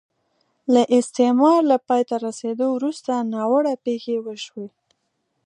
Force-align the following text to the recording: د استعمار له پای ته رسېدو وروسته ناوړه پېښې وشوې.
د 0.73 0.75
استعمار 0.99 1.59
له 1.71 1.77
پای 1.87 2.01
ته 2.09 2.15
رسېدو 2.25 2.67
وروسته 2.77 3.11
ناوړه 3.33 3.73
پېښې 3.85 4.15
وشوې. 4.25 4.67